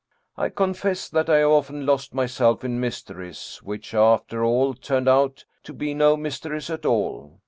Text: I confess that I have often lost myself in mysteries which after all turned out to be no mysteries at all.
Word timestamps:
I 0.35 0.49
confess 0.49 1.07
that 1.09 1.29
I 1.29 1.37
have 1.37 1.51
often 1.51 1.85
lost 1.85 2.11
myself 2.11 2.63
in 2.63 2.79
mysteries 2.79 3.59
which 3.61 3.93
after 3.93 4.43
all 4.43 4.73
turned 4.73 5.07
out 5.07 5.45
to 5.65 5.73
be 5.73 5.93
no 5.93 6.17
mysteries 6.17 6.71
at 6.71 6.87
all. 6.87 7.39